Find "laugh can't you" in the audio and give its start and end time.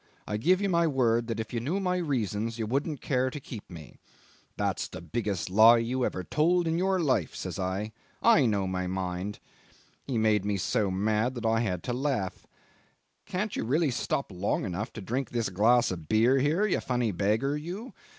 11.93-13.63